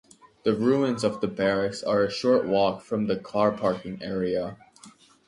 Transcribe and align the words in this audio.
The 0.41 0.55
ruins 0.55 1.03
of 1.03 1.21
the 1.21 1.27
barracks 1.27 1.83
are 1.83 2.01
a 2.01 2.09
short 2.09 2.47
walk 2.47 2.81
from 2.81 3.05
the 3.05 3.17
car 3.19 3.51
parking 3.51 4.01
area. 4.01 4.57